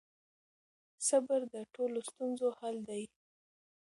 صبر 1.07 1.41
د 1.53 1.55
ټولو 1.73 1.97
ستونزو 2.09 2.47
حل 2.57 2.77
دی. 2.89 3.03